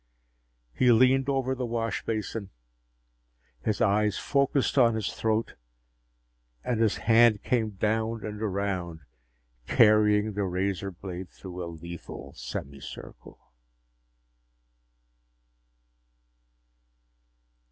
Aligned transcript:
He 0.73 0.91
leaned 0.91 1.29
over 1.29 1.53
the 1.53 1.63
wash 1.67 2.03
basin, 2.03 2.49
his 3.63 3.81
eyes 3.81 4.17
focused 4.17 4.75
on 4.75 4.95
his 4.95 5.13
throat, 5.13 5.53
and 6.63 6.79
his 6.81 6.97
hand 6.97 7.43
came 7.43 7.75
down 7.77 8.25
and 8.25 8.41
around, 8.41 9.01
carrying 9.67 10.33
the 10.33 10.45
razor 10.45 10.89
blade 10.89 11.29
through 11.29 11.63
a 11.63 11.67
lethal 11.71 12.33
semicircle. 12.33 13.37